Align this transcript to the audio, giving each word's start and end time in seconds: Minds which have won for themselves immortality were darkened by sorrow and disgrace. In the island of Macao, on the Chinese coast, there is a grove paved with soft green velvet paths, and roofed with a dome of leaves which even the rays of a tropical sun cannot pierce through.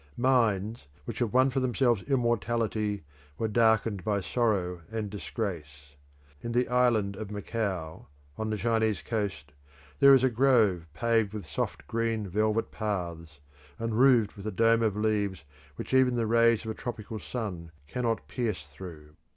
Minds 0.17 0.87
which 1.05 1.19
have 1.19 1.31
won 1.31 1.51
for 1.51 1.59
themselves 1.59 2.01
immortality 2.07 3.03
were 3.37 3.47
darkened 3.47 4.03
by 4.03 4.19
sorrow 4.19 4.81
and 4.91 5.11
disgrace. 5.11 5.93
In 6.41 6.53
the 6.53 6.67
island 6.69 7.15
of 7.15 7.29
Macao, 7.29 8.07
on 8.35 8.49
the 8.49 8.57
Chinese 8.57 9.03
coast, 9.03 9.51
there 9.99 10.15
is 10.15 10.23
a 10.23 10.29
grove 10.31 10.87
paved 10.95 11.33
with 11.33 11.45
soft 11.45 11.85
green 11.85 12.27
velvet 12.27 12.71
paths, 12.71 13.41
and 13.77 13.93
roofed 13.93 14.35
with 14.35 14.47
a 14.47 14.51
dome 14.51 14.81
of 14.81 14.95
leaves 14.97 15.43
which 15.75 15.93
even 15.93 16.15
the 16.15 16.25
rays 16.25 16.65
of 16.65 16.71
a 16.71 16.73
tropical 16.73 17.19
sun 17.19 17.71
cannot 17.85 18.27
pierce 18.27 18.65
through. 18.73 19.15